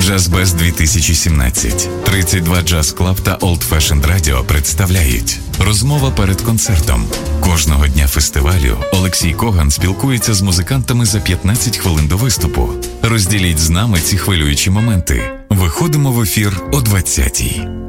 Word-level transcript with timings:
Джазбез 0.00 0.52
2017. 0.52 2.04
32 2.04 2.62
Джаз 2.62 2.92
Клаб 2.92 3.20
та 3.20 3.36
Old 3.36 3.68
Fashioned 3.68 4.06
Radio 4.06 4.44
представляють 4.44 5.38
розмова 5.60 6.10
перед 6.10 6.40
концертом. 6.40 7.04
Кожного 7.40 7.88
дня 7.88 8.06
фестивалю 8.06 8.76
Олексій 8.92 9.32
Коган 9.32 9.70
спілкується 9.70 10.34
з 10.34 10.42
музикантами 10.42 11.04
за 11.04 11.20
15 11.20 11.76
хвилин 11.76 12.08
до 12.08 12.16
виступу. 12.16 12.68
Розділіть 13.02 13.58
з 13.58 13.70
нами 13.70 14.00
ці 14.00 14.18
хвилюючі 14.18 14.70
моменти. 14.70 15.22
Виходимо 15.50 16.12
в 16.12 16.22
ефір 16.22 16.60
о 16.72 16.76
20-й. 16.76 17.86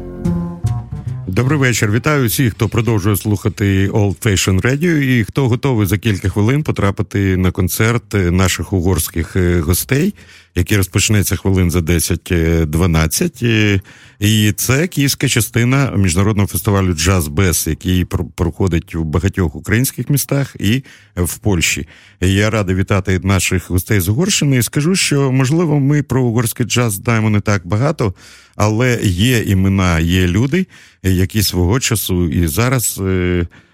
Добрий 1.37 1.59
вечір. 1.59 1.91
Вітаю 1.91 2.27
всіх, 2.27 2.53
хто 2.53 2.69
продовжує 2.69 3.17
слухати 3.17 3.89
Old 3.89 4.15
Fashion 4.25 4.61
Radio 4.61 4.97
і 4.97 5.23
хто 5.23 5.47
готовий 5.47 5.87
за 5.87 5.97
кілька 5.97 6.29
хвилин 6.29 6.63
потрапити 6.63 7.37
на 7.37 7.51
концерт 7.51 8.13
наших 8.13 8.73
угорських 8.73 9.35
е, 9.35 9.59
гостей, 9.59 10.13
який 10.57 10.77
розпочнеться 10.77 11.35
хвилин 11.35 11.71
за 11.71 11.79
10-12. 11.79 13.81
І 14.19 14.51
це 14.51 14.87
київська 14.87 15.27
частина 15.27 15.91
міжнародного 15.91 16.47
фестивалю 16.47 16.93
Джаз 16.93 17.27
Бес, 17.27 17.67
який 17.67 18.05
проходить 18.35 18.95
в 18.95 19.03
багатьох 19.03 19.55
українських 19.55 20.09
містах 20.09 20.55
і 20.59 20.83
в 21.15 21.37
Польщі. 21.37 21.87
Я 22.21 22.49
радий 22.49 22.75
вітати 22.75 23.19
наших 23.23 23.69
гостей 23.69 23.99
з 23.99 24.09
Угорщини 24.09 24.57
і 24.57 24.63
скажу, 24.63 24.95
що 24.95 25.31
можливо 25.31 25.79
ми 25.79 26.03
про 26.03 26.23
угорський 26.23 26.65
джаз 26.65 26.93
знаємо 26.93 27.29
не 27.29 27.39
так 27.39 27.67
багато, 27.67 28.13
але 28.55 28.99
є 29.03 29.43
імена, 29.43 29.99
є 29.99 30.27
люди, 30.27 30.67
які 31.03 31.43
свого 31.43 31.79
часу 31.79 32.29
і 32.29 32.47
зараз. 32.47 33.01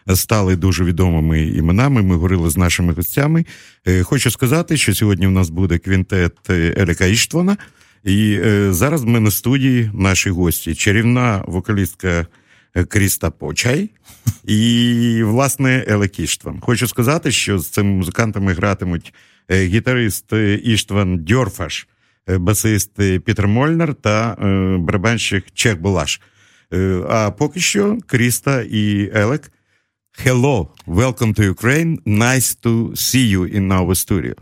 Е, 0.10 0.16
стали 0.16 0.56
дуже 0.56 0.84
відомими 0.84 1.42
іменами. 1.42 2.02
Ми 2.02 2.16
говорили 2.16 2.50
з 2.50 2.58
нашими 2.58 2.94
гостями. 2.94 3.46
Е, 3.88 4.04
хочу 4.04 4.32
сказати, 4.32 4.78
що 4.78 4.96
сьогодні 4.96 5.28
в 5.28 5.32
нас 5.32 5.50
буде 5.50 5.78
квінтет 5.78 6.50
Ерика 6.50 7.06
Іштвана, 7.06 7.58
і 8.04 8.40
е, 8.46 8.74
зараз 8.74 9.04
ми 9.04 9.20
на 9.20 9.32
студії 9.32 9.92
наші 9.94 10.30
гості. 10.30 10.76
Чарівна 10.76 11.44
вокалістка 11.48 12.28
Кріста 12.88 13.30
Почай 13.30 13.90
і, 14.46 15.22
власне, 15.24 15.86
Елек 15.88 16.20
Іштван. 16.20 16.60
Хочу 16.60 16.88
сказати, 16.88 17.32
що 17.32 17.60
з 17.60 17.70
цими 17.70 17.90
музикантами 17.90 18.54
гратимуть 18.54 19.14
гітарист 19.52 20.34
Іштван 20.64 21.18
Дьорфаш, 21.18 21.88
басист 22.28 22.92
Пітер 22.96 23.48
Мольнер 23.48 23.94
та 23.94 24.36
барабанщик 24.80 25.46
Чех 25.54 25.82
Булаш. 25.82 26.22
А 27.10 27.32
поки 27.38 27.60
що 27.60 27.98
Кріста 28.08 28.62
і 28.62 29.12
Елек. 29.14 29.52
Hello, 30.18 30.70
welcome 30.86 31.34
to 31.34 31.44
Ukraine. 31.44 32.00
Nice 32.06 32.56
to 32.56 32.96
see 32.96 33.26
you 33.26 33.44
in 33.44 33.72
our 33.72 33.96
studio. 33.96 34.34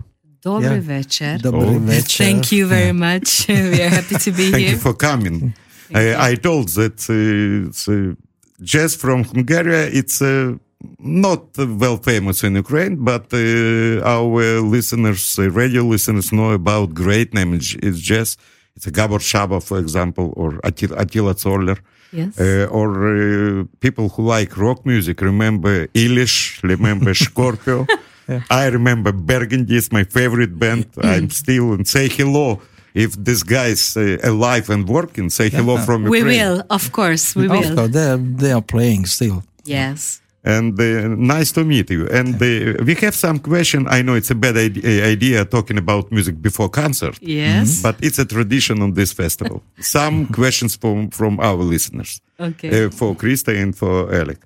Добрий 0.43 0.81
yeah. 0.81 1.37
Добрий 1.41 1.77
oh. 1.77 2.01
Thank 2.17 2.51
you 2.51 2.67
very 2.67 2.91
much. 2.91 3.47
We 3.47 3.81
are 3.81 3.89
happy 3.89 4.15
to 4.15 4.31
be 4.31 4.51
Thank 4.51 4.57
here. 4.57 4.69
Thank 4.69 4.71
you 4.71 4.77
for 4.77 4.93
coming. 4.93 5.53
I, 5.93 6.31
I, 6.31 6.35
told 6.35 6.69
that 6.69 6.99
uh, 7.09 7.69
it's, 7.69 7.87
uh, 7.87 8.15
jazz 8.61 8.95
from 8.95 9.23
Hungary, 9.23 9.89
it's 9.99 10.21
uh, 10.21 10.55
not 10.99 11.43
well 11.57 11.97
famous 11.97 12.43
in 12.43 12.55
Ukraine, 12.55 12.95
but 12.97 13.25
uh, 13.33 14.01
our 14.17 14.61
listeners, 14.61 15.37
uh, 15.39 15.49
radio 15.51 15.83
listeners 15.83 16.31
know 16.31 16.51
about 16.51 16.93
great 16.93 17.33
names. 17.33 17.75
It's 17.81 17.99
jazz. 17.99 18.37
It's 18.75 18.87
Gabor 18.87 19.19
Szabo, 19.19 19.61
for 19.61 19.77
example, 19.79 20.33
or 20.35 20.59
Attila 20.63 21.37
Zoller. 21.37 21.77
Yes. 22.11 22.39
Uh, 22.39 22.67
or 22.69 22.89
uh, 23.07 23.63
people 23.79 24.09
who 24.09 24.23
like 24.23 24.57
rock 24.57 24.85
music 24.85 25.21
remember 25.21 25.87
Illés, 25.87 26.61
remember 26.63 27.13
Scorpio. 27.25 27.87
yeah. 28.27 28.41
I 28.49 28.67
remember 28.67 29.11
Burgundy 29.11 29.75
is 29.77 29.91
my 29.91 30.03
favorite 30.03 30.59
band. 30.59 30.87
I'm 31.01 31.29
still 31.29 31.73
and 31.73 31.87
say 31.87 32.09
hello. 32.09 32.61
If 32.93 33.13
this 33.13 33.43
guy's 33.43 33.95
uh, 33.95 34.17
alive 34.23 34.69
and 34.69 34.87
working, 34.87 35.29
say 35.29 35.49
hello 35.49 35.75
yeah. 35.75 35.85
from 35.85 36.03
Ukraine. 36.03 36.25
We 36.25 36.37
will, 36.37 36.63
of 36.69 36.91
course, 36.91 37.35
we 37.35 37.47
will. 37.47 37.69
Of 37.69 37.75
course, 37.77 37.91
they 37.91 38.09
are, 38.09 38.17
they 38.17 38.51
are 38.51 38.61
playing 38.61 39.05
still. 39.05 39.43
Yes 39.63 40.20
and 40.43 40.79
uh, 40.79 41.07
nice 41.07 41.51
to 41.51 41.63
meet 41.63 41.89
you. 41.89 42.07
And 42.07 42.35
uh, 42.35 42.83
we 42.83 42.95
have 42.95 43.15
some 43.15 43.39
question. 43.39 43.87
I 43.87 44.01
know 44.01 44.15
it's 44.15 44.31
a 44.31 44.35
bad 44.35 44.57
idea 44.57 45.45
talking 45.45 45.77
about 45.77 46.11
music 46.11 46.41
before 46.41 46.69
concert. 46.69 47.17
Yes, 47.21 47.69
mm-hmm. 47.69 47.81
but 47.83 47.95
it's 48.03 48.19
a 48.19 48.25
tradition 48.25 48.81
on 48.81 48.93
this 48.93 49.13
festival. 49.13 49.63
some 49.79 50.27
questions 50.27 50.75
from 50.75 51.09
from 51.09 51.39
our 51.39 51.63
listeners. 51.63 52.21
Okay, 52.39 52.85
uh, 52.85 52.89
for 52.89 53.15
Kriszta 53.15 53.55
and 53.55 53.75
for 53.75 54.11
Elek. 54.11 54.41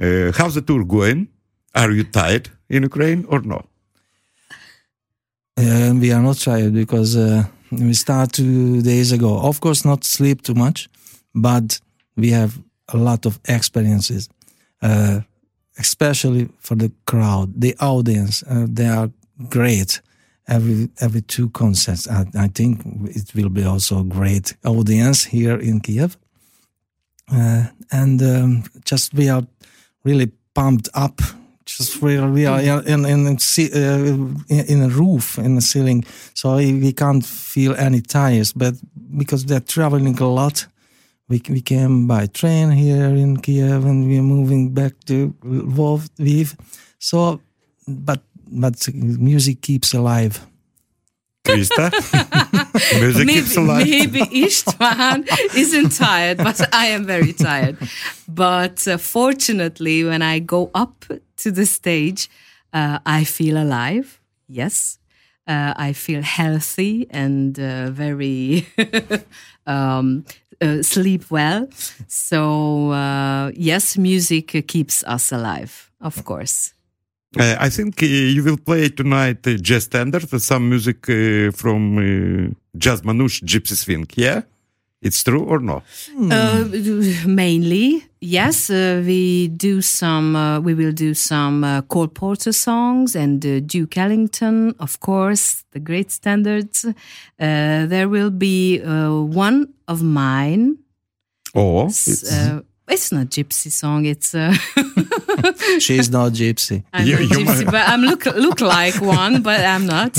Uh, 0.00 0.32
how's 0.32 0.54
the 0.54 0.62
tour 0.62 0.84
going? 0.84 1.28
Are 1.74 1.90
you 1.90 2.04
tired 2.04 2.50
in 2.68 2.82
Ukraine 2.82 3.24
or 3.28 3.40
no? 3.40 3.64
Uh, 5.56 5.92
we 6.00 6.12
are 6.12 6.22
not 6.22 6.38
tired 6.38 6.72
because 6.74 7.16
uh, 7.16 7.44
we 7.70 7.94
start 7.94 8.32
two 8.32 8.82
days 8.82 9.12
ago. 9.12 9.38
Of 9.38 9.60
course, 9.60 9.84
not 9.84 10.04
sleep 10.04 10.42
too 10.42 10.54
much, 10.54 10.88
but 11.34 11.80
we 12.16 12.30
have 12.30 12.58
a 12.88 12.96
lot 12.96 13.26
of 13.26 13.38
experiences 13.48 14.28
especially 15.82 16.48
for 16.58 16.76
the 16.76 16.90
crowd, 17.04 17.60
the 17.60 17.76
audience. 17.80 18.42
Uh, 18.48 18.66
they 18.68 18.88
are 18.88 19.10
great. 19.48 20.00
Every 20.48 20.88
every 21.00 21.22
two 21.22 21.50
concerts, 21.50 22.08
I, 22.08 22.24
I, 22.34 22.48
think 22.48 22.80
it 23.16 23.34
will 23.34 23.48
be 23.48 23.64
also 23.64 24.00
a 24.00 24.04
great 24.04 24.56
audience 24.64 25.24
here 25.24 25.56
in 25.60 25.80
Kiev. 25.80 26.16
Uh, 27.32 27.64
and 27.90 28.22
um, 28.22 28.64
just 28.84 29.14
we 29.14 29.30
are 29.30 29.46
really 30.04 30.32
pumped 30.54 30.88
up. 30.94 31.20
Just 31.64 32.02
really, 32.02 32.30
we 32.30 32.46
are 32.46 32.60
in 32.60 33.04
in 33.06 33.26
in, 33.26 33.36
uh, 33.76 34.64
in 34.72 34.82
a 34.82 34.88
roof 34.88 35.38
in 35.38 35.54
the 35.54 35.60
ceiling, 35.60 36.04
so 36.34 36.56
we 36.56 36.92
can't 36.92 37.24
feel 37.24 37.74
any 37.76 38.00
tires. 38.00 38.52
But 38.52 38.74
because 39.16 39.44
they're 39.44 39.66
traveling 39.66 40.18
a 40.18 40.28
lot, 40.28 40.66
we, 41.32 41.40
we 41.48 41.60
came 41.62 42.06
by 42.06 42.26
train 42.26 42.70
here 42.70 43.06
in 43.06 43.38
Kiev 43.38 43.86
and 43.86 44.06
we're 44.06 44.28
moving 44.36 44.74
back 44.74 44.92
to 45.06 45.34
Lviv. 45.42 46.54
So, 46.98 47.40
but 47.88 48.20
but 48.46 48.74
music 48.94 49.62
keeps 49.62 49.94
alive. 49.94 50.46
Kriszta? 51.44 51.90
music 53.00 53.26
maybe, 53.26 53.32
keeps 53.32 53.56
alive. 53.56 53.86
Maybe 53.88 54.20
Istvan 54.46 55.26
isn't 55.56 55.90
tired, 55.96 56.36
but 56.36 56.60
I 56.74 56.86
am 56.86 57.06
very 57.06 57.32
tired. 57.32 57.78
But 58.28 58.86
uh, 58.86 58.98
fortunately, 58.98 60.04
when 60.04 60.22
I 60.22 60.38
go 60.38 60.70
up 60.74 61.04
to 61.38 61.50
the 61.50 61.64
stage, 61.64 62.28
uh, 62.72 62.98
I 63.06 63.24
feel 63.24 63.56
alive. 63.56 64.20
Yes. 64.48 64.98
Uh, 65.48 65.74
I 65.76 65.92
feel 65.92 66.22
healthy 66.22 67.08
and 67.10 67.58
uh, 67.58 67.90
very 67.90 68.68
um, 69.66 70.24
uh, 70.62 70.82
sleep 70.82 71.30
well. 71.30 71.68
So, 72.06 72.92
uh, 72.92 73.50
yes, 73.54 73.98
music 73.98 74.66
keeps 74.66 75.04
us 75.04 75.32
alive, 75.32 75.90
of 76.00 76.24
course. 76.24 76.74
Uh, 77.38 77.56
I 77.58 77.70
think 77.70 78.02
uh, 78.02 78.06
you 78.06 78.44
will 78.44 78.58
play 78.58 78.90
tonight 78.90 79.46
uh, 79.46 79.54
jazz 79.54 79.84
standard, 79.84 80.28
some 80.40 80.68
music 80.68 81.08
uh, 81.08 81.50
from 81.50 82.54
Jazz 82.76 83.02
Manouche 83.02 83.42
Gypsy 83.42 83.74
Swing, 83.74 84.06
yeah? 84.16 84.42
It's 85.00 85.24
true 85.24 85.44
or 85.44 85.58
no? 85.58 85.82
Uh, 86.30 86.64
mainly, 87.26 88.04
yes. 88.22 88.70
Uh, 88.70 89.02
we 89.04 89.48
do 89.48 89.82
some. 89.82 90.36
Uh, 90.36 90.60
we 90.60 90.74
will 90.74 90.92
do 90.92 91.12
some 91.14 91.64
uh, 91.64 91.82
Cole 91.82 92.08
Porter 92.08 92.52
songs 92.52 93.14
and 93.14 93.44
uh, 93.44 93.60
Duke 93.60 93.98
Ellington, 93.98 94.74
of 94.78 95.00
course, 95.00 95.64
the 95.72 95.80
great 95.80 96.10
standards. 96.10 96.84
Uh, 96.84 96.94
there 97.86 98.08
will 98.08 98.30
be 98.30 98.80
one 98.80 99.74
of 99.88 100.02
mine. 100.02 100.78
Oh, 101.54 101.86
it's, 101.86 102.32
it's 102.88 103.12
not 103.12 103.26
gypsy 103.26 103.70
song. 103.70 104.06
It's 104.06 104.30
she's 105.84 106.10
not 106.10 106.32
gypsy. 106.32 106.84
I'm 106.92 107.06
you, 107.06 107.18
not 107.18 107.28
gypsy, 107.28 107.64
but 107.66 107.88
I'm 107.88 108.02
look 108.02 108.26
look 108.26 108.60
like 108.60 109.00
one, 109.00 109.42
but 109.42 109.64
I'm 109.64 109.86
not. 109.86 110.16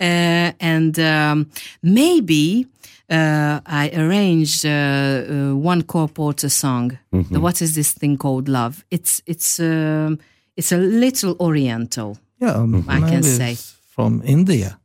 and 0.00 0.98
um, 0.98 1.50
maybe 1.82 2.66
uh, 3.10 3.60
I 3.66 3.90
arranged 3.94 4.64
uh, 4.64 4.70
uh, 4.70 5.54
one 5.54 5.82
Cole 5.82 6.08
Porter 6.08 6.48
song. 6.48 6.98
Mm-hmm. 7.12 7.40
What 7.40 7.60
is 7.60 7.74
this 7.74 7.92
thing 7.92 8.16
called 8.16 8.48
love? 8.48 8.84
It's 8.90 9.20
it's 9.26 9.58
um, 9.58 10.18
it's 10.56 10.72
a 10.72 10.76
little 10.76 11.36
Oriental. 11.40 12.18
Yeah, 12.40 12.54
um, 12.54 12.84
I 12.88 13.00
can 13.00 13.22
say 13.22 13.56
from 13.94 14.22
India, 14.24 14.78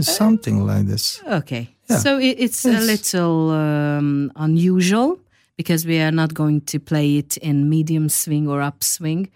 something 0.00 0.66
like 0.66 0.86
this. 0.86 1.22
Okay, 1.26 1.68
yeah. 1.88 1.98
so 1.98 2.18
it, 2.18 2.36
it's, 2.38 2.64
it's, 2.64 2.76
a 2.76 2.80
little 2.80 3.50
um, 3.50 4.32
unusual 4.36 5.18
because 5.56 5.86
we 5.86 6.00
are 6.00 6.12
not 6.12 6.34
going 6.34 6.60
to 6.62 6.78
play 6.80 7.16
it 7.16 7.36
in 7.36 7.68
medium 7.68 8.08
swing 8.08 8.48
or 8.48 8.60
upswing. 8.60 9.30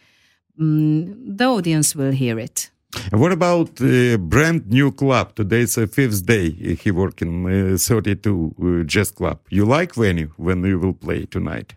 Mm, 0.61 1.39
the 1.39 1.45
audience 1.45 1.95
will 1.95 2.13
hear 2.13 2.39
it. 2.39 2.71
And 3.13 3.21
what 3.21 3.33
about 3.33 3.77
the 3.77 4.17
brand 4.17 4.69
new 4.69 4.91
club? 4.91 5.35
Today 5.35 5.61
it's 5.63 5.75
the 5.75 5.87
fifth 5.87 6.25
day 6.25 6.51
he 6.51 6.91
working 6.91 7.75
uh, 7.75 7.77
32 7.77 8.55
uh, 8.81 8.85
Jazz 8.85 9.11
Club. 9.11 9.39
You 9.51 9.67
like 9.67 9.95
venue 9.95 10.31
when 10.37 10.65
you 10.65 10.79
will 10.79 10.95
play 10.95 11.27
tonight? 11.27 11.75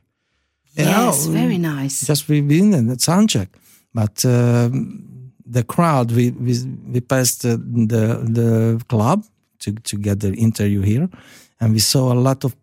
Yes, 0.74 1.28
yeah, 1.28 1.34
very 1.34 1.58
nice. 1.58 2.06
Just 2.08 2.30
we've 2.30 2.48
been 2.48 2.74
in 2.74 2.88
the 2.88 2.96
soundcheck, 2.96 3.50
but 3.94 4.24
um, 4.24 5.34
the 5.46 5.63
crowd 5.63 6.12
we 6.12 6.31
we, 6.31 6.54
we 6.88 7.02
passed 7.02 7.42
the 7.42 7.58
the 7.58 8.81
club 8.88 9.25
to 9.60 9.74
to 9.74 9.98
get 9.98 10.22
the 10.22 10.34
interview 10.34 10.81
here, 10.81 11.10
and 11.60 11.74
we 11.74 11.80
saw 11.80 12.13
a 12.13 12.16
lot 12.16 12.46
of 12.46 12.56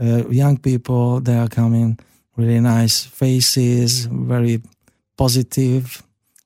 uh, 0.00 0.28
young 0.28 0.58
people. 0.58 1.20
They 1.20 1.36
are 1.36 1.48
coming, 1.48 1.96
really 2.36 2.58
nice 2.58 3.04
faces, 3.04 4.06
very 4.06 4.60
positive, 5.16 6.02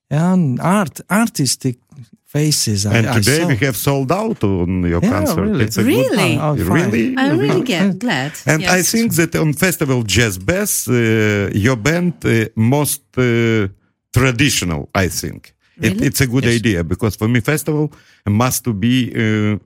and 0.09 0.59
art 0.59 1.01
artistic 1.09 1.77
faces. 2.25 2.85
I- 2.85 2.97
And 2.97 3.07
I 3.07 3.13
today 3.19 3.39
saw. 3.41 3.47
we 3.47 3.55
have 3.57 3.75
sold 3.77 4.11
out 4.11 4.43
on 4.43 4.83
your 4.83 5.01
Yeah, 5.01 5.09
concert. 5.11 5.41
really. 5.41 5.65
It's 5.65 5.77
a 5.77 5.83
good- 5.83 5.87
Really? 5.95 6.37
Oh, 6.37 6.55
really? 6.55 7.15
I'm 7.17 7.37
really 7.39 7.63
get, 7.63 7.97
glad. 7.99 8.31
And 8.45 8.63
I 8.63 8.81
think 8.83 9.13
that 9.15 9.35
on 9.35 9.53
Festival 9.53 10.03
JazzBez, 10.03 10.71
uh, 10.87 11.49
your 11.65 11.75
band 11.75 12.13
uh, 12.25 12.45
most 12.55 13.01
uh, 13.17 13.67
traditional. 14.13 14.89
I 14.93 15.07
think 15.09 15.53
it, 15.81 16.01
it's 16.01 16.21
a 16.21 16.27
good 16.27 16.45
idea 16.45 16.83
because 16.83 17.15
for 17.15 17.27
me, 17.27 17.39
festival 17.41 17.91
must 18.25 18.63
to 18.65 18.73
be 18.73 18.95
uh, 19.15 19.57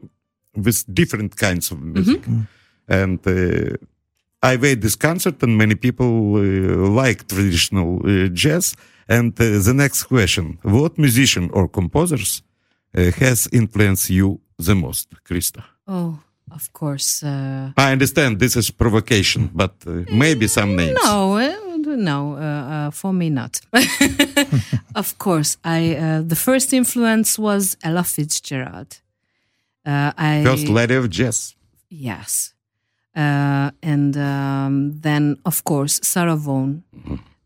with 0.55 0.83
different 0.93 1.35
kinds 1.35 1.71
of 1.71 1.81
music. 1.81 2.21
And 2.87 3.19
uh, 3.27 3.75
I 4.41 4.57
made 4.57 4.81
this 4.81 4.95
concert, 4.95 5.41
and 5.43 5.57
many 5.57 5.75
people 5.75 6.35
uh, 6.35 6.41
like 7.03 7.27
traditional 7.27 7.99
uh, 8.05 8.27
jazz. 8.33 8.75
And 9.07 9.33
uh, 9.39 9.59
the 9.63 9.73
next 9.73 10.03
question: 10.03 10.59
What 10.61 10.97
musician 10.97 11.49
or 11.53 11.67
composers 11.69 12.41
uh, 12.97 13.11
has 13.19 13.47
influenced 13.51 14.09
you 14.09 14.39
the 14.57 14.75
most, 14.75 15.09
Kriszta? 15.23 15.63
Oh, 15.87 16.19
of 16.51 16.71
course. 16.73 17.23
Uh, 17.23 17.71
I 17.77 17.91
understand 17.91 18.39
this 18.39 18.55
is 18.55 18.71
provocation, 18.71 19.49
but 19.53 19.71
uh, 19.87 19.91
maybe 20.11 20.47
some 20.47 20.75
names. 20.75 20.97
no, 21.03 21.37
uh, 21.37 21.95
no, 21.95 22.33
uh, 22.35 22.39
uh, 22.39 22.91
for 22.91 23.13
me 23.13 23.29
not. 23.29 23.59
of 24.95 25.17
course, 25.17 25.57
I 25.63 25.95
uh, 25.95 26.21
the 26.27 26.35
first 26.35 26.73
influence 26.73 27.37
was 27.39 27.77
Ella 27.83 28.03
Fitzgerald. 28.03 29.01
Uh, 29.85 30.11
I 30.17 30.43
First 30.45 30.69
lady 30.69 30.95
of 30.95 31.09
jazz. 31.09 31.55
yes, 31.89 32.53
uh, 33.15 33.71
and 33.81 34.15
um, 34.17 35.01
then 35.01 35.37
of 35.45 35.63
course 35.63 35.99
Sarah 36.03 36.37
Vaughan, 36.37 36.83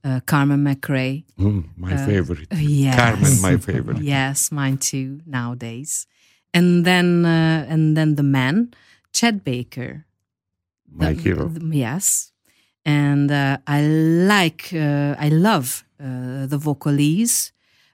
uh, 0.07 0.19
Carmen 0.25 0.61
McRae. 0.63 1.23
Mm, 1.37 1.63
my 1.77 1.95
favorite. 2.09 2.47
Uh, 2.53 2.57
yes. 2.85 2.95
Carmen, 3.01 3.33
my 3.41 3.57
favorite. 3.69 3.99
Yes, 4.01 4.51
mine 4.51 4.77
too 4.77 5.09
nowadays. 5.25 6.07
And 6.53 6.85
then 6.85 7.25
uh, 7.25 7.73
and 7.73 7.95
then 7.97 8.15
the 8.15 8.23
man, 8.23 8.55
Chet 9.17 9.43
Baker. 9.43 9.91
My 10.89 11.13
The- 11.13 11.21
hero. 11.21 11.47
the- 11.49 11.77
yes, 11.77 12.31
and 12.85 13.29
uh, 13.31 13.57
I 13.67 13.81
like, 14.37 14.63
uh, 14.73 15.25
I 15.25 15.29
love 15.29 15.83
uh, 15.99 16.47
the 16.51 16.57
vocalese, 16.57 17.51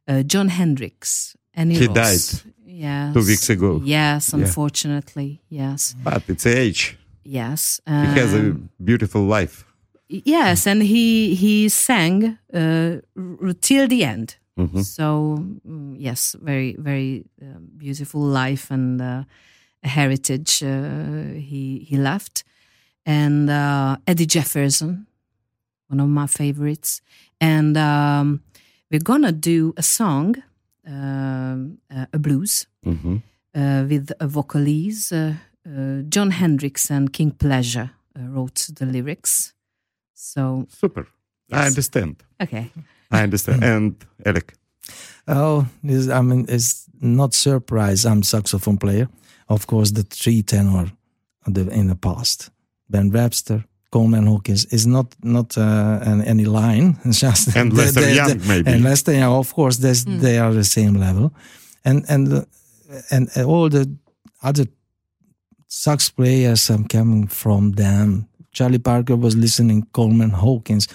uh, 0.08 0.22
Jon 0.32 0.50
Hendricks. 0.50 1.36
And 1.56 1.72
He 1.72 1.88
died 1.88 2.20
Yes. 2.66 3.14
two 3.14 3.26
weeks 3.26 3.50
ago. 3.50 3.82
Yes, 3.86 4.34
unfortunately. 4.34 5.42
Yes, 5.50 5.96
But 6.04 6.24
it's 6.28 6.46
age. 6.46 6.98
yes. 7.24 7.80
He 7.86 8.20
has 8.20 8.34
a 8.34 8.40
Um, 8.40 8.70
beautiful 8.84 9.22
life. 9.40 9.64
Yes, 10.26 10.68
and 10.68 10.84
he 10.84 11.34
he 11.36 11.70
sang 11.70 12.38
uh, 12.54 12.98
till 13.62 13.88
the 13.88 14.04
end. 14.04 14.38
Mhm. 14.58 14.84
So 14.84 15.40
mm, 15.68 15.96
yes, 15.98 16.36
very 16.42 16.76
very 16.78 17.26
uh, 17.42 17.58
beautiful 17.78 18.22
life 18.22 18.70
and 18.74 19.02
uh, 19.02 19.24
heritage 19.82 20.62
uh, 20.64 21.34
he 21.50 21.80
he 21.90 21.98
left, 21.98 22.44
and 23.06 23.50
uh, 23.50 23.98
Eddie 24.06 24.28
Jefferson, 24.28 25.08
one 25.90 26.00
of 26.04 26.10
my 26.10 26.28
favorites, 26.28 27.02
and 27.42 27.76
um, 27.78 28.42
we're 28.92 29.04
gonna 29.04 29.32
do 29.32 29.74
a 29.78 29.82
song, 29.82 30.36
um, 30.88 31.78
uh, 31.90 32.06
a 32.14 32.20
blues 32.20 32.68
Mhm. 32.86 33.22
uh, 33.56 33.86
with 33.90 34.12
a 34.20 34.28
vocalese. 34.28 35.12
Uh, 35.12 35.34
uh, 35.66 36.02
Jon 36.10 36.32
Hendricks 36.32 36.92
and 36.92 37.12
King 37.12 37.32
Pleasure 37.32 37.90
uh, 38.16 38.28
wrote 38.30 38.68
the 38.76 38.86
lyrics. 38.86 39.53
So 40.14 40.66
Super. 40.70 41.08
I 41.52 41.66
understand. 41.68 42.24
okay. 42.42 42.72
I 43.12 43.24
understand. 43.24 43.64
and 43.74 43.96
Eric. 44.26 44.54
Oh, 45.28 45.66
this, 45.84 46.10
I 46.10 46.22
mean, 46.22 46.46
it's 46.50 46.86
not 47.02 47.34
surprise. 47.34 48.06
I'm 48.06 48.24
saxophone 48.24 48.78
player. 48.78 49.08
Of 49.48 49.66
course, 49.68 49.92
the 49.92 50.04
three 50.04 50.42
tenor 50.44 50.92
the, 51.46 51.70
in 51.70 51.88
the 51.88 51.96
past, 51.96 52.50
Ben 52.90 53.12
Webster, 53.12 53.64
Coleman 53.92 54.26
Hawkins 54.28 54.66
is 54.72 54.86
not 54.88 55.16
not 55.24 55.58
uh, 55.58 56.00
an, 56.02 56.22
any 56.22 56.46
line. 56.46 56.98
It's 57.06 57.20
just 57.20 57.56
And 57.56 57.72
they- 57.72 57.84
Lester 57.86 58.02
they- 58.02 58.16
Young, 58.16 58.38
they- 58.38 58.48
maybe. 58.48 58.72
And 58.72 58.84
Lester 58.84 59.14
Young, 59.14 59.34
of 59.40 59.54
course, 59.54 59.78
there's, 59.78 60.06
they 60.06 60.40
are 60.40 60.54
the 60.54 60.64
same 60.64 60.94
level, 61.00 61.32
and 61.86 62.06
and 62.10 62.34
uh, 62.34 62.46
and 63.12 63.30
all 63.46 63.70
the 63.70 63.86
other 64.42 64.66
sax 65.68 66.10
players 66.10 66.70
are 66.70 66.84
coming 66.90 67.28
from 67.30 67.74
them. 67.74 68.28
Charlie 68.54 68.80
Parker 68.80 69.16
was 69.16 69.36
listening 69.36 69.86
Coleman 69.94 70.30
Hawkins. 70.30 70.88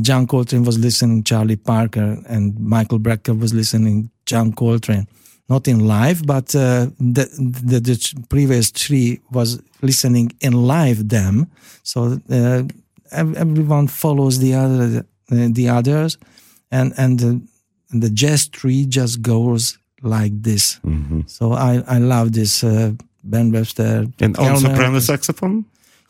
John 0.00 0.26
Coltrane 0.26 0.64
was 0.64 0.78
listening 0.78 1.22
Charlie 1.22 1.56
Parker, 1.56 2.18
and 2.28 2.58
Michael 2.58 2.98
Brecker 2.98 3.38
was 3.38 3.52
listening 3.54 4.10
John 4.24 4.52
Coltrane. 4.52 5.06
Not 5.48 5.68
in 5.68 5.86
live, 5.86 6.26
but 6.26 6.54
uh, 6.56 6.86
the, 6.98 7.24
the 7.64 7.78
the 7.80 8.24
previous 8.28 8.70
three 8.70 9.20
was 9.30 9.60
listening 9.80 10.32
in 10.40 10.52
live 10.52 11.08
them. 11.08 11.46
So 11.84 12.18
uh, 12.28 12.62
everyone 13.12 13.86
follows 13.86 14.38
the 14.40 14.54
other 14.54 15.06
uh, 15.30 15.48
the 15.52 15.68
others, 15.68 16.18
and 16.72 16.92
and 16.96 17.20
the, 17.20 17.40
the 17.90 18.10
jazz 18.10 18.48
tree 18.48 18.86
just 18.86 19.22
goes 19.22 19.78
like 20.02 20.32
this. 20.42 20.80
Mhm. 20.84 21.22
So 21.28 21.52
I 21.52 21.84
I 21.86 21.98
love 21.98 22.32
this 22.32 22.64
uh, 22.64 22.90
Ben 23.22 23.52
Webster 23.52 24.06
And 24.20 24.36
on 24.38 24.58
soprano 24.58 24.98
saxophone? 25.00 25.64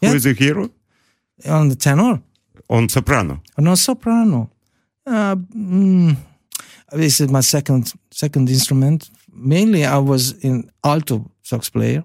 Yeah. 0.06 0.10
Who 0.10 0.16
is 0.16 0.26
a 0.26 0.32
hero? 0.32 0.70
on 1.48 1.68
the 1.68 1.76
tenor. 1.76 2.20
On 2.68 2.88
soprano. 2.88 3.40
No 3.58 3.74
soprano. 3.74 4.48
Uh, 5.06 5.36
mm, 5.36 6.16
this 6.92 7.20
is 7.20 7.28
my 7.28 7.42
second 7.42 7.92
second 8.10 8.48
instrument. 8.48 9.10
Mainly, 9.32 9.84
I 9.84 9.98
was 9.98 10.32
in 10.42 10.70
alto 10.82 11.30
sax 11.42 11.70
player, 11.70 12.02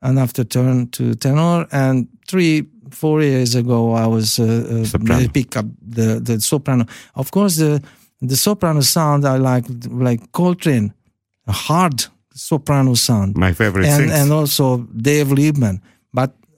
and 0.00 0.18
after 0.18 0.44
turn 0.44 0.88
to 0.90 1.14
tenor. 1.14 1.66
And 1.72 2.06
three 2.28 2.62
four 2.90 3.22
years 3.22 3.54
ago, 3.54 3.92
I 3.94 4.06
was 4.06 4.38
uh, 4.38 4.84
uh, 4.94 5.28
pick 5.32 5.56
up 5.56 5.66
the 5.96 6.20
the 6.20 6.40
soprano. 6.40 6.84
Of 7.14 7.30
course, 7.30 7.56
the 7.56 7.82
the 8.28 8.36
soprano 8.36 8.80
sound 8.82 9.24
I 9.24 9.36
like 9.38 9.66
like 9.90 10.20
Coltrane, 10.32 10.92
a 11.46 11.52
hard 11.52 12.06
soprano 12.34 12.94
sound 12.94 13.36
My 13.36 13.52
favorite 13.52 13.86
and 13.86 14.04
things. 14.04 14.12
and 14.12 14.32
also 14.32 14.78
Dave 14.96 15.26
Liebman. 15.34 15.80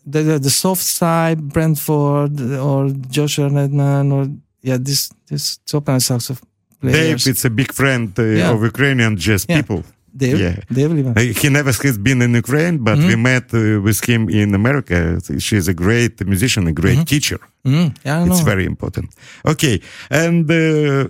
The, 0.06 0.22
the 0.28 0.38
the 0.38 0.50
soft 0.50 0.82
side, 1.00 1.38
Branford 1.54 2.34
or 2.68 2.90
Joshua 3.16 3.48
Redman 3.48 4.12
or 4.12 4.22
yeah, 4.62 4.78
this 4.88 5.10
this 5.30 5.58
soprano 5.64 5.98
Dave, 6.00 6.40
players. 6.80 7.26
it's 7.26 7.44
a 7.44 7.50
big 7.50 7.70
friend 7.72 8.06
uh, 8.18 8.22
Yeah. 8.22 8.52
of 8.52 8.62
Ukrainian 8.72 9.16
jazz 9.16 9.42
Yeah. 9.48 9.56
people. 9.62 9.82
Dave, 10.16 10.38
yeah. 10.44 10.56
Dave. 10.76 10.90
Uh, 10.92 11.20
He 11.42 11.48
never 11.58 11.72
has 11.72 11.98
been 11.98 12.20
in 12.26 12.32
Ukraine, 12.44 12.76
but 12.88 12.96
Mm-hmm. 12.98 13.08
we 13.08 13.16
met 13.30 13.46
uh, 13.54 13.60
with 13.86 14.00
him 14.10 14.22
in 14.40 14.54
America. 14.54 14.96
She's 15.46 15.66
a 15.74 15.76
great 15.84 16.14
musician, 16.32 16.62
a 16.68 16.72
great 16.82 17.00
teacher. 17.12 17.40
Mm, 17.64 17.88
yeah, 18.04 18.20
I 18.20 18.24
know. 18.24 18.32
It's 18.32 18.44
very 18.52 18.64
important. 18.74 19.08
Okay, 19.52 19.76
and 20.22 20.44
uh, 20.50 21.08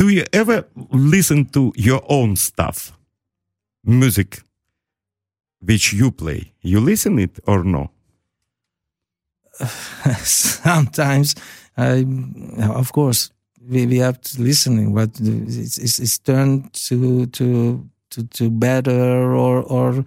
do 0.00 0.08
you 0.16 0.24
ever 0.32 0.58
listen 1.14 1.46
to 1.56 1.72
your 1.76 2.02
own 2.08 2.36
stuff, 2.36 2.92
music, 3.84 4.30
which 5.60 5.92
you 5.92 6.10
play? 6.10 6.52
You 6.62 6.80
listen 6.80 7.18
it 7.18 7.38
or 7.46 7.64
no? 7.64 7.90
Sometimes, 10.22 11.34
I, 11.76 12.04
of 12.62 12.92
course, 12.92 13.30
we, 13.68 13.86
we 13.86 13.98
have 13.98 14.20
to 14.20 14.42
listening, 14.42 14.94
but 14.94 15.10
it's, 15.20 15.78
it's, 15.78 15.98
it's 15.98 16.18
turned 16.18 16.72
to 16.88 17.26
to 17.26 17.88
to 18.10 18.22
to 18.24 18.50
better 18.50 19.34
or 19.34 19.62
or. 19.62 20.04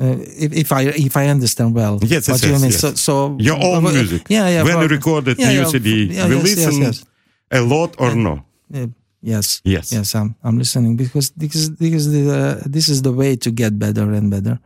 Uh, 0.00 0.14
if, 0.20 0.52
if 0.52 0.70
I 0.70 0.82
if 0.94 1.16
I 1.16 1.26
understand 1.26 1.74
well, 1.74 1.98
Yes, 2.02 2.28
what 2.28 2.40
yes, 2.40 2.44
you 2.44 2.50
yes, 2.52 2.62
mean. 2.62 2.70
yes. 2.70 2.80
So, 2.80 2.94
so 2.94 3.36
Your 3.40 3.56
own 3.56 3.84
uh, 3.84 3.90
music. 3.90 4.26
Yeah, 4.28 4.48
yeah. 4.48 4.62
When 4.62 4.76
you 4.78 4.84
but- 4.86 4.90
recorded 4.92 5.38
yeah, 5.40 5.48
new 5.50 5.60
yeah, 5.62 5.66
CD, 5.66 6.04
yeah, 6.04 6.28
we 6.28 6.34
yes, 6.36 6.44
listen 6.44 6.82
yes. 6.82 7.04
a 7.50 7.60
lot 7.60 7.96
or 7.98 8.14
no? 8.14 8.44
Uh, 8.72 8.86
yes, 9.22 9.60
Yes. 9.64 9.90
yes. 9.92 10.14
I'm 10.14 10.36
I'm 10.44 10.56
listening 10.56 10.94
because 10.96 11.30
because 11.30 11.70
because 11.70 12.12
the, 12.12 12.30
uh, 12.30 12.62
this 12.64 12.88
is 12.88 13.02
the 13.02 13.10
way 13.12 13.34
to 13.36 13.50
get 13.50 13.76
better 13.76 14.12
and 14.12 14.30
better. 14.30 14.60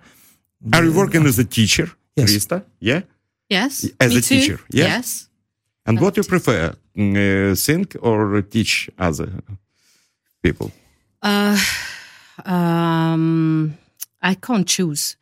Are 0.73 0.85
you 0.85 0.92
working 0.92 1.26
as 1.26 1.38
a 1.38 1.45
teacher, 1.45 1.88
Yes. 2.16 2.31
Kriszta? 2.31 2.62
Yeah. 2.81 3.02
Yes. 3.49 3.85
As 4.00 4.11
me 4.12 4.19
a 4.19 4.21
too. 4.21 4.28
teacher, 4.40 4.61
yeah? 4.71 4.85
Yes. 4.97 5.28
And 5.87 6.00
what 6.00 6.16
you 6.16 6.23
prefer, 6.23 6.75
mm, 6.97 7.16
uh, 7.16 7.54
sing 7.57 7.87
or 8.00 8.42
teach 8.42 8.88
other 8.99 9.28
people? 10.42 10.71
Uh, 11.23 11.59
um, 12.45 13.76
I 14.23 14.35
can't 14.35 14.66
choose 14.66 15.16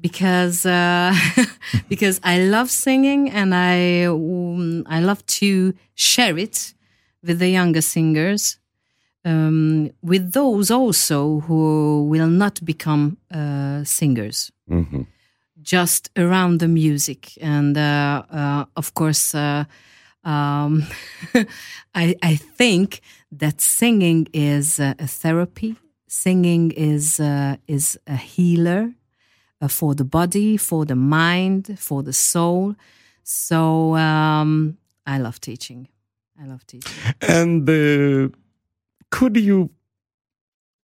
because 0.00 0.64
uh, 0.66 1.14
because 1.88 2.20
I 2.22 2.38
love 2.40 2.70
singing 2.70 3.30
and 3.30 3.54
I 3.54 4.04
um, 4.04 4.84
I 4.88 5.00
love 5.00 5.24
to 5.40 5.74
share 5.94 6.36
it 6.38 6.74
with 7.22 7.38
the 7.38 7.48
younger 7.48 7.82
singers 7.82 8.58
um, 9.26 9.90
with 10.02 10.32
those 10.32 10.70
also 10.70 11.40
who 11.40 12.06
will 12.08 12.28
not 12.28 12.64
become 12.64 13.18
uh, 13.34 13.82
singers, 13.84 14.52
mm-hmm. 14.70 15.02
just 15.60 16.10
around 16.16 16.60
the 16.60 16.68
music. 16.68 17.36
And 17.42 17.76
uh, 17.76 18.22
uh, 18.30 18.64
of 18.76 18.94
course, 18.94 19.34
uh, 19.34 19.64
um, 20.22 20.84
I, 21.94 22.14
I, 22.22 22.36
think 22.36 23.00
that 23.32 23.60
singing 23.60 24.28
is 24.32 24.78
a 24.78 24.94
therapy. 25.06 25.76
Singing 26.08 26.70
is 26.72 27.20
uh, 27.20 27.56
is 27.66 27.98
a 28.06 28.16
healer 28.16 28.92
uh, 29.60 29.68
for 29.68 29.94
the 29.94 30.04
body, 30.04 30.56
for 30.56 30.84
the 30.84 30.96
mind, 30.96 31.78
for 31.78 32.02
the 32.02 32.12
soul. 32.12 32.76
So 33.24 33.96
um, 33.96 34.78
I 35.04 35.18
love 35.18 35.40
teaching. 35.40 35.88
I 36.40 36.46
love 36.46 36.64
teaching. 36.66 36.92
And 37.22 37.66
could 39.16 39.36
you 39.38 39.70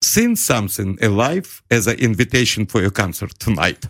sing 0.02 0.36
something 0.36 0.96
alive 1.02 1.62
as 1.70 1.86
an 1.86 1.98
invitation 1.98 2.64
for 2.64 2.80
your 2.80 2.90
concert 2.90 3.38
tonight? 3.38 3.84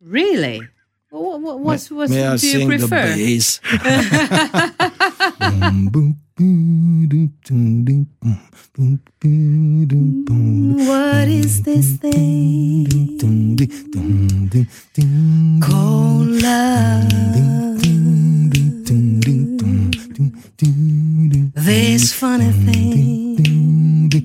Really? 0.00 0.62
What, 1.10 1.42
what, 1.42 1.60
what, 1.60 1.86
what 1.90 2.08
May 2.08 2.16
do 2.16 2.24
I 2.24 2.32
you 2.32 2.38
sing 2.38 2.68
prefer? 2.68 2.88
The 2.88 3.14
bass? 3.16 3.60
what 10.88 11.28
is 11.28 11.62
this 11.62 11.96
thing 11.98 12.88
called 15.60 16.28
love? 16.28 17.26
This 21.66 22.14
funny 22.14 22.52
thing. 22.52 23.55
Come 24.16 24.22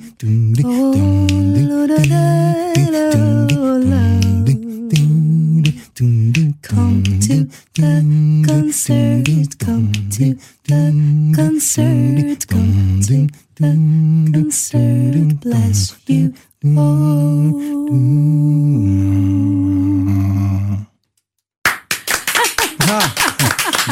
to 7.03 7.49
the 7.75 8.43
concert, 8.47 9.59
come 9.59 9.91
to 10.11 10.37
the 10.63 11.33
concert, 11.35 12.47
come 12.47 13.01
to 13.01 13.27
the 13.55 14.31
concert. 14.31 15.39
Bless 15.41 15.97
you 16.07 16.33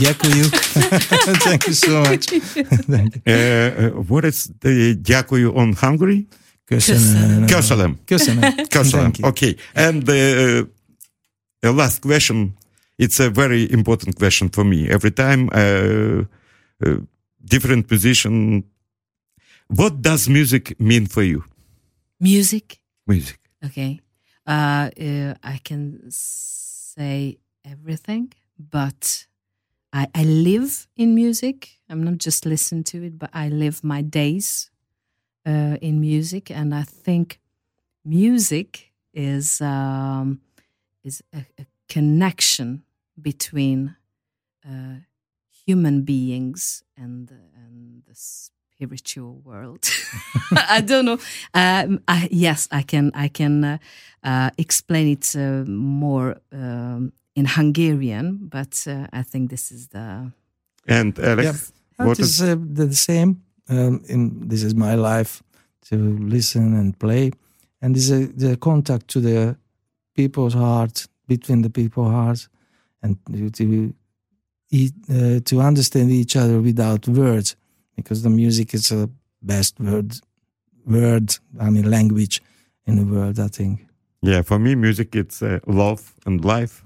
Дякую. 0.08 0.44
Thank 1.44 1.66
you 1.66 1.74
so 1.74 2.02
much. 2.02 2.26
Thank 2.86 3.16
you. 3.16 3.22
Uh, 3.26 3.98
uh, 3.98 4.10
what 4.10 4.24
is 4.24 4.50
the 4.60 4.94
дякую 4.94 5.54
on 5.54 5.74
Hungary? 5.74 6.26
Köszönöm. 6.64 7.46
Köszönöm. 7.46 7.98
Köszönöm. 8.04 8.54
Köszönöm. 8.68 9.12
Thank 9.12 9.18
you. 9.18 9.28
Okay. 9.28 9.56
And 9.74 10.04
the 10.04 10.66
uh, 11.62 11.74
last 11.76 12.00
question. 12.00 12.54
It's 12.98 13.20
a 13.20 13.30
very 13.30 13.64
important 13.70 14.16
question 14.16 14.48
for 14.50 14.64
me. 14.64 14.88
Every 14.88 15.10
time, 15.10 15.48
uh, 15.52 16.24
uh, 16.86 16.98
different 17.38 17.86
position. 17.88 18.64
What 19.68 20.02
does 20.02 20.28
music 20.28 20.74
mean 20.78 21.06
for 21.06 21.22
you? 21.22 21.44
Music. 22.18 22.80
Music. 23.06 23.38
Okay. 23.64 24.00
Uh, 24.46 24.90
uh, 25.00 25.34
I 25.42 25.58
can 25.64 26.00
say 26.10 27.38
everything, 27.64 28.32
but 28.58 29.26
I, 29.93 30.07
I 30.13 30.23
live 30.23 30.87
in 30.95 31.15
music. 31.15 31.79
I'm 31.89 32.03
not 32.03 32.17
just 32.17 32.45
listen 32.45 32.83
to 32.85 33.03
it, 33.03 33.17
but 33.17 33.29
I 33.33 33.49
live 33.49 33.83
my 33.83 34.01
days 34.01 34.69
uh, 35.45 35.77
in 35.81 35.99
music, 35.99 36.51
and 36.51 36.73
I 36.75 36.83
think 36.83 37.39
music 38.05 38.91
is 39.13 39.61
um, 39.61 40.41
is 41.03 41.23
a, 41.33 41.45
a 41.59 41.65
connection 41.87 42.83
between 43.19 43.95
uh, 44.65 44.97
human 45.65 46.03
beings 46.03 46.83
and 46.95 47.31
and 47.55 48.03
the 48.07 48.15
spiritual 48.15 49.41
world. 49.43 49.89
I 50.51 50.81
don't 50.81 51.05
know. 51.05 51.19
Um, 51.53 52.01
I, 52.07 52.27
yes, 52.31 52.67
I 52.71 52.83
can. 52.83 53.11
I 53.13 53.27
can 53.27 53.63
uh, 53.63 53.77
uh, 54.23 54.51
explain 54.57 55.07
it 55.07 55.35
uh, 55.35 55.65
more 55.69 56.37
um, 56.51 57.13
in 57.39 57.45
Hungarian, 57.45 58.37
but 58.55 58.73
uh, 58.87 59.19
I 59.19 59.23
think 59.23 59.49
this 59.49 59.71
is 59.71 59.87
the. 59.87 60.31
And 60.87 61.17
Alex, 61.19 61.45
Yeah. 61.45 62.05
what 62.07 62.19
It 62.19 62.23
is 62.25 62.39
is 62.39 62.41
uh, 62.41 62.55
the 62.73 62.93
same. 62.95 63.31
Um, 63.69 64.01
in 64.07 64.49
this 64.49 64.63
is 64.63 64.73
my 64.73 64.95
life 64.95 65.43
to 65.89 65.95
listen 66.35 66.73
and 66.79 66.97
play, 66.97 67.31
and 67.81 67.95
this 67.95 68.09
is 68.09 68.29
the 68.43 68.57
contact 68.57 69.07
to 69.13 69.19
the 69.19 69.55
people's 70.15 70.53
heart 70.55 71.07
between 71.27 71.61
the 71.61 71.69
people's 71.69 72.11
hearts, 72.11 72.49
and 73.03 73.15
to 73.31 73.49
to, 73.51 73.93
uh, 75.09 75.39
to 75.49 75.61
understand 75.61 76.09
each 76.11 76.35
other 76.35 76.59
without 76.61 77.07
words, 77.07 77.55
because 77.95 78.21
the 78.23 78.29
music 78.29 78.73
is 78.73 78.89
the 78.89 79.09
best 79.41 79.79
word 79.79 80.13
word. 80.85 81.39
I 81.59 81.69
mean 81.69 81.89
language 81.89 82.41
in 82.85 82.95
the 82.95 83.05
world. 83.05 83.39
I 83.39 83.47
think. 83.49 83.79
yeah? 84.21 84.43
For 84.43 84.59
me, 84.59 84.75
music 84.75 85.15
it's 85.15 85.41
uh, 85.41 85.59
love 85.67 86.01
and 86.25 86.43
life. 86.43 86.83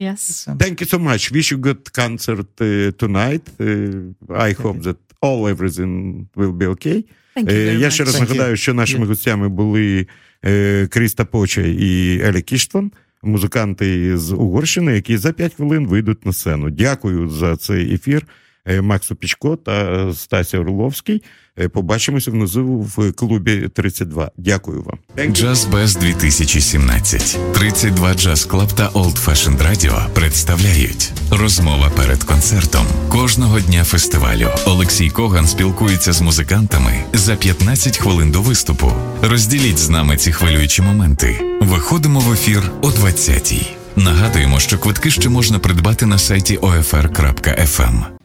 Yes. 0.00 0.46
Thank 0.58 0.80
you 0.80 0.86
so 0.86 0.98
much. 0.98 1.32
Wish 1.32 1.50
you 1.52 1.58
good 1.58 1.92
concert 1.92 2.52
uh, 2.60 2.92
tonight. 3.02 3.44
Uh, 3.58 4.38
I 4.48 4.52
hope 4.52 4.78
that 4.82 4.98
all 5.20 5.48
everything 5.48 6.28
will 6.36 6.52
be 6.52 6.66
okay. 6.74 7.04
Thank 7.34 7.50
you 7.50 7.56
very 7.56 7.80
Я 7.80 7.90
ще 7.90 8.04
раз 8.04 8.14
Thank 8.14 8.20
нагадаю, 8.20 8.52
you. 8.52 8.56
що 8.56 8.74
нашими 8.74 9.06
гостями 9.06 9.48
були 9.48 10.06
е, 10.44 10.86
Кріста 10.86 11.24
Поча 11.24 11.60
і 11.60 12.20
Елі 12.20 12.42
Кіштван, 12.42 12.92
музиканти 13.22 14.18
з 14.18 14.32
Угорщини, 14.32 14.94
які 14.94 15.16
за 15.16 15.32
5 15.32 15.54
хвилин 15.54 15.86
вийдуть 15.86 16.26
на 16.26 16.32
сцену. 16.32 16.70
Дякую 16.70 17.28
за 17.28 17.56
цей 17.56 17.94
ефір. 17.94 18.26
Е, 18.68 18.80
Максу 18.80 19.16
Пічко 19.16 19.56
та 19.56 20.08
Стасі 20.14 20.56
Орловський. 20.56 21.22
Е, 21.58 21.68
Побачимося 21.68 22.30
внизу 22.30 22.64
в 22.66 23.12
клубі 23.12 23.68
32. 23.74 24.30
Дякую 24.36 24.82
вам. 24.82 24.98
Джаз 25.34 25.64
Без 25.64 25.96
2017. 25.96 27.38
32 27.54 28.14
Джаз 28.14 28.44
Клаб 28.44 28.72
та 28.72 28.88
Old 28.88 29.24
Fashioned 29.26 29.70
Radio 29.70 30.08
представляють 30.10 31.12
розмова 31.30 31.90
перед 31.96 32.24
концертом. 32.24 32.86
Кожного 33.08 33.60
дня 33.60 33.84
фестивалю 33.84 34.48
Олексій 34.66 35.10
Коган 35.10 35.46
спілкується 35.46 36.12
з 36.12 36.20
музикантами 36.20 36.92
за 37.12 37.36
15 37.36 37.98
хвилин 37.98 38.30
до 38.30 38.42
виступу. 38.42 38.92
Розділіть 39.22 39.78
з 39.78 39.88
нами 39.88 40.16
ці 40.16 40.32
хвилюючі 40.32 40.82
моменти. 40.82 41.58
Виходимо 41.60 42.20
в 42.20 42.32
ефір 42.32 42.70
о 42.82 42.88
20-й. 42.88 43.66
Нагадуємо, 43.96 44.60
що 44.60 44.78
квитки 44.78 45.10
ще 45.10 45.28
можна 45.28 45.58
придбати 45.58 46.06
на 46.06 46.18
сайті 46.18 46.56
OFR.FM. 46.58 48.17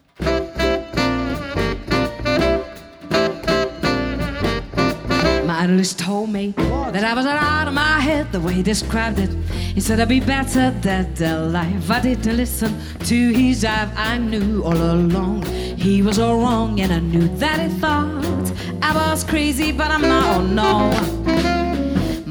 My 5.83 5.87
told 5.89 6.29
me 6.29 6.53
that 6.55 7.03
I 7.03 7.13
was 7.13 7.25
out 7.25 7.67
of 7.67 7.73
my 7.73 7.99
head 7.99 8.31
the 8.31 8.39
way 8.39 8.53
he 8.53 8.63
described 8.63 9.19
it. 9.19 9.29
He 9.75 9.81
said 9.81 9.99
I'd 9.99 10.07
be 10.07 10.21
better 10.21 10.73
dead 10.79 11.19
alive. 11.19 11.91
I 11.91 11.99
didn't 11.99 12.37
listen 12.37 12.71
to 12.99 13.31
his 13.33 13.65
jive. 13.65 13.91
I 13.97 14.17
knew 14.17 14.63
all 14.63 14.77
along 14.77 15.43
he 15.75 16.01
was 16.01 16.19
all 16.19 16.39
wrong, 16.39 16.79
and 16.79 16.93
I 16.93 16.99
knew 16.99 17.27
that 17.37 17.59
he 17.59 17.67
thought 17.79 18.53
I 18.81 18.93
was 18.95 19.25
crazy, 19.25 19.73
but 19.73 19.91
I'm 19.91 20.03
not. 20.03 20.37
Oh 20.37 20.41
no. 20.41 21.22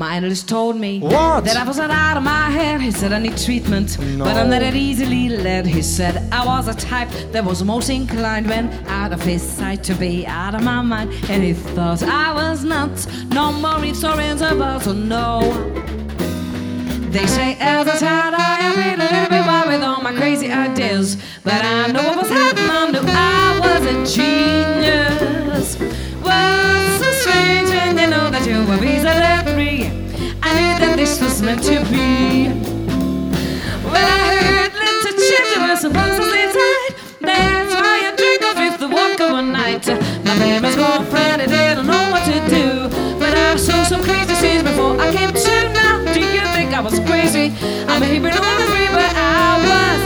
My 0.02 0.16
analyst 0.16 0.48
told 0.48 0.74
me 0.80 0.98
What? 0.98 1.44
that 1.44 1.56
I 1.56 1.62
was 1.62 1.76
not 1.76 1.92
out 1.92 2.16
of 2.16 2.24
my 2.24 2.50
head. 2.50 2.80
He 2.80 2.90
said 2.90 3.12
I 3.12 3.20
need 3.20 3.36
treatment, 3.38 3.96
but 4.18 4.34
I'm 4.36 4.50
not 4.50 4.58
that 4.62 4.74
easily 4.74 5.28
led. 5.28 5.64
He 5.64 5.80
said 5.80 6.28
I 6.32 6.44
was 6.44 6.66
a 6.66 6.74
type 6.74 7.08
that 7.30 7.44
was 7.44 7.62
most 7.62 7.88
inclined 7.88 8.48
when 8.48 8.64
out 8.88 9.12
of 9.12 9.22
his 9.22 9.40
sight 9.40 9.84
to 9.84 9.94
be 9.94 10.26
out 10.26 10.56
of 10.56 10.64
my 10.64 10.82
mind. 10.82 11.12
And 11.30 11.44
he 11.44 11.52
thought 11.52 12.02
I 12.02 12.34
was 12.34 12.64
nuts. 12.64 13.06
No 13.26 13.52
more 13.52 13.84
ifs 13.84 14.02
or 14.02 14.18
ands 14.20 14.42
buts, 14.42 14.88
or 14.88 14.94
no. 14.94 15.28
They 17.14 17.26
say 17.26 17.56
as 17.60 17.86
a 17.86 17.96
child 18.04 18.34
I 18.36 18.56
am 18.68 18.76
a 18.78 19.04
little 19.04 19.28
bit 19.30 19.46
wild 19.46 19.68
with 19.68 19.82
all 19.84 20.02
my 20.02 20.14
crazy 20.14 20.50
ideas, 20.50 21.16
but 21.44 21.60
I 21.62 21.92
know 21.92 22.02
what 22.08 22.16
was 22.22 22.28
happening. 22.28 22.70
I 22.80 22.90
knew 22.90 23.04
I 23.06 23.50
was 23.66 23.82
a 23.92 23.96
genius. 24.16 25.78
What's 26.26 26.94
so 27.02 27.08
strange 27.22 27.68
when 27.70 27.96
you 27.98 28.08
know 28.08 28.30
that 28.30 28.44
you 28.48 28.58
were 28.66 28.82
was 31.22 31.40
meant 31.40 31.62
to 31.62 31.78
be. 31.90 32.48
When 33.92 33.94
I 33.94 34.34
heard 34.42 34.72
little 34.74 35.14
children 35.28 35.68
were 35.68 35.76
supposedly 35.76 36.44
tied, 36.56 36.94
that's 37.20 37.74
why 37.74 37.96
I 38.08 38.12
drink 38.16 38.42
off 38.42 38.58
with 38.58 38.80
the 38.80 38.88
walker 38.88 39.32
one 39.32 39.52
night. 39.52 39.86
My 40.24 40.74
girlfriend, 40.74 41.42
I 41.42 41.46
didn't 41.46 41.86
know 41.86 42.10
what 42.10 42.24
to 42.26 42.38
do, 42.50 42.88
but 43.18 43.34
I 43.34 43.56
saw 43.56 43.84
some 43.84 44.02
crazy 44.02 44.34
scenes 44.34 44.62
before 44.64 44.98
I 45.00 45.12
came 45.12 45.32
to. 45.32 45.54
Now, 45.72 46.02
do 46.12 46.20
you 46.20 46.40
think 46.54 46.74
I 46.74 46.80
was 46.80 46.98
crazy? 47.00 47.54
I 47.86 47.98
may 48.00 48.18
be 48.18 48.26
on 48.26 48.56
the 48.60 48.66
free, 48.72 48.88
but 48.88 49.14
I 49.14 49.58
was 49.68 50.02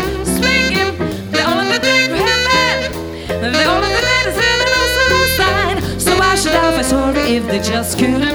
sign. 5.37 5.77
So 5.99 6.13
should 6.37 6.85
sorry 6.85 7.37
if 7.37 7.47
they 7.47 7.61
just 7.61 7.99
couldn't 7.99 8.26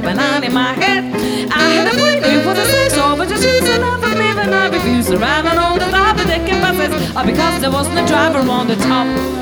that 0.00 0.44
in 0.44 0.52
my 0.52 0.72
head. 0.72 1.04
I 1.50 1.68
had 1.76 1.86
a 1.88 1.90
feeling 1.96 2.42
for 2.42 2.54
the 2.54 2.64
say 2.64 2.88
so, 2.88 3.16
but 3.16 3.28
just 3.28 3.42
choose 3.42 3.68
enough 3.68 4.02
of 4.02 4.16
me 4.16 4.34
when 4.34 4.52
I 4.52 4.68
refused 4.68 5.10
to 5.10 5.18
ride 5.18 5.46
on 5.46 5.78
the 5.78 5.86
top 5.86 6.16
of 6.18 6.26
the 6.26 6.38
buses, 6.60 6.92
because 7.26 7.60
there 7.60 7.70
wasn't 7.70 7.98
a 7.98 8.06
driver 8.06 8.38
on 8.38 8.68
the 8.68 8.76
top. 8.76 9.41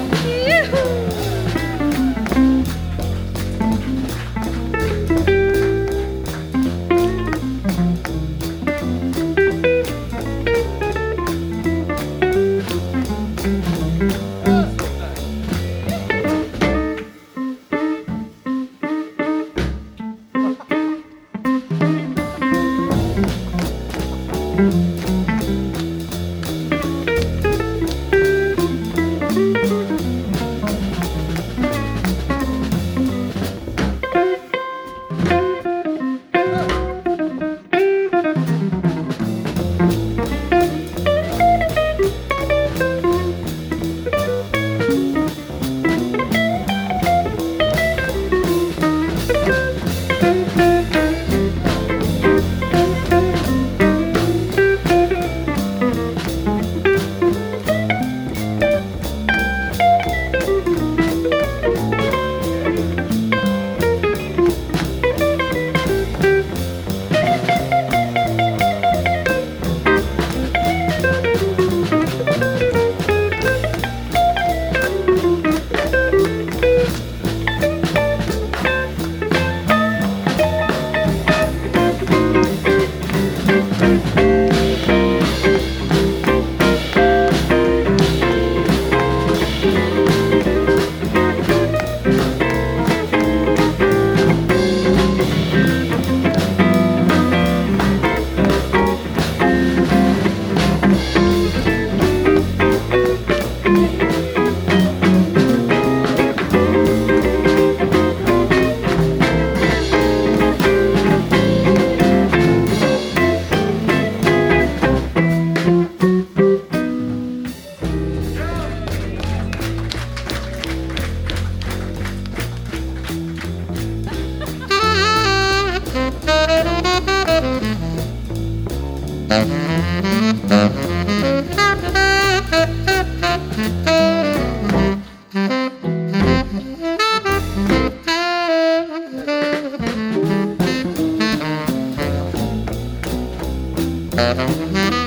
Mm-hmm. 144.21 145.00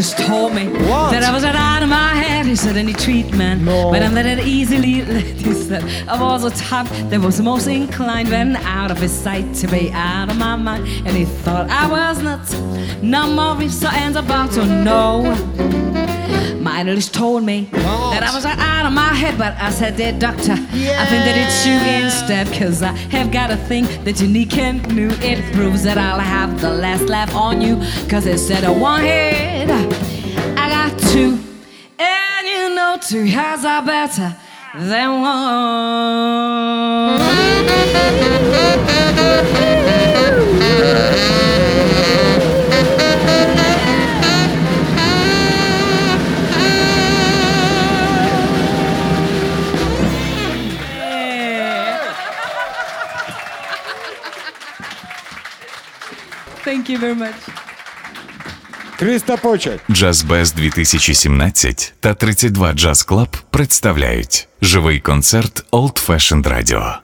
Analyst 0.00 0.18
told 0.18 0.54
me 0.54 0.66
What? 0.88 1.10
that 1.12 1.22
I 1.22 1.30
was 1.32 1.44
out 1.44 1.82
of 1.82 1.88
my 1.90 2.14
head. 2.14 2.46
He 2.46 2.56
said 2.56 2.76
any 2.76 2.94
treatment, 2.94 3.62
No. 3.62 3.90
but 3.90 4.02
I'm 4.02 4.14
that 4.14 4.26
it 4.26 4.46
easily. 4.46 5.00
He 5.40 5.52
said 5.54 5.82
I 6.08 6.20
was 6.20 6.44
a 6.44 6.50
type 6.50 6.86
that 7.10 7.20
was 7.20 7.40
most 7.40 7.66
inclined 7.66 8.30
when 8.30 8.56
out 8.56 8.90
of 8.90 8.98
his 8.98 9.12
sight 9.12 9.54
to 9.60 9.66
be 9.68 9.90
out 9.92 10.30
of 10.30 10.38
my 10.38 10.56
mind, 10.56 10.86
and 11.06 11.14
he 11.16 11.24
thought 11.24 11.68
I 11.68 11.86
was 11.90 12.22
nuts. 12.22 12.54
No 13.02 13.26
more 13.30 13.62
if 13.62 13.72
so 13.72 13.88
ends 13.92 14.16
about 14.16 14.52
to 14.52 14.64
know. 14.84 15.22
My 16.60 16.80
analyst 16.80 17.14
told 17.14 17.42
me 17.42 17.68
that 17.72 18.22
I 18.22 18.34
was 18.34 18.44
out 18.44 18.84
of 18.86 18.92
my 18.92 19.12
head, 19.14 19.38
but 19.38 19.54
I 19.58 19.70
said, 19.70 19.96
Dear 19.96 20.12
doctor, 20.12 20.52
I 20.52 21.04
think 21.10 21.22
that 21.26 21.36
it's 21.42 21.66
you 21.66 21.76
instead, 22.04 22.46
cause 22.58 22.82
I 22.82 22.92
have 23.16 23.30
got 23.32 23.50
a 23.50 23.56
thing 23.56 23.84
that 24.04 24.20
unique 24.20 24.56
and 24.58 24.78
new. 24.94 25.10
It 25.22 25.40
proves 25.54 25.82
that 25.84 25.96
I'll 25.98 26.20
have 26.36 26.60
the 26.60 26.70
last 26.70 27.04
laugh 27.08 27.34
on 27.34 27.60
you, 27.62 27.76
cause 28.10 28.26
instead 28.26 28.64
of 28.64 28.78
one 28.80 29.02
head, 29.66 29.92
I 30.56 30.68
got 30.68 30.98
two. 30.98 31.38
And 31.98 32.46
you 32.46 32.74
know, 32.74 32.98
two 33.00 33.24
heads 33.24 33.64
are 33.64 33.84
better 33.84 34.36
than 34.74 35.20
one. 35.20 37.20
Thank 56.62 56.88
you 56.88 56.98
very 56.98 57.14
much. 57.14 57.59
Кріста 59.00 59.36
Почек. 59.36 59.80
Джазбез 59.90 60.52
2017 60.52 61.94
та 62.00 62.14
32 62.14 62.72
Джаз 62.72 63.02
Клаб 63.02 63.36
представляють 63.50 64.48
живий 64.62 65.00
концерт 65.00 65.64
Old 65.72 66.06
Fashioned 66.06 66.42
Radio. 66.42 66.94